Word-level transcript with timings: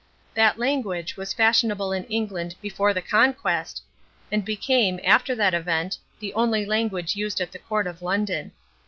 That 0.33 0.57
language 0.57 1.15
was 1.15 1.31
fashionable 1.31 1.93
in 1.93 2.05
England 2.05 2.55
before 2.59 2.91
the 2.91 3.03
Conquest, 3.03 3.83
and 4.31 4.43
became, 4.43 4.99
after 5.03 5.35
that 5.35 5.53
event, 5.53 5.99
the 6.19 6.33
only 6.33 6.65
language 6.65 7.15
used 7.15 7.39
at 7.39 7.51
the 7.51 7.59
court 7.59 7.85
of 7.85 8.01
London. 8.01 8.51